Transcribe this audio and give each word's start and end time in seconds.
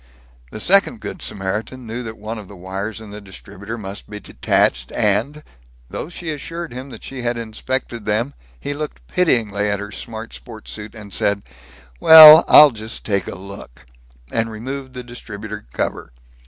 The 0.49 0.59
second 0.59 0.99
Good 0.99 1.21
Samaritan 1.21 1.85
knew 1.85 2.01
that 2.01 2.17
one 2.17 2.39
of 2.39 2.47
the 2.47 2.55
wires 2.55 2.99
in 3.01 3.11
the 3.11 3.21
distributor 3.21 3.77
must 3.77 4.09
be 4.09 4.19
detached 4.19 4.91
and, 4.93 5.43
though 5.91 6.09
she 6.09 6.31
assured 6.31 6.73
him 6.73 6.89
that 6.89 7.03
she 7.03 7.21
had 7.21 7.37
inspected 7.37 8.05
them, 8.05 8.33
he 8.59 8.73
looked 8.73 9.05
pityingly 9.05 9.69
at 9.69 9.79
her 9.79 9.91
smart 9.91 10.33
sports 10.33 10.71
suit, 10.71 10.95
said, 11.13 11.43
"Well, 11.99 12.43
I'll 12.47 12.71
just 12.71 13.05
take 13.05 13.27
a 13.27 13.35
look," 13.35 13.85
and 14.31 14.49
removed 14.49 14.93
the 14.93 15.03
distributor 15.03 15.67
cover. 15.71 16.11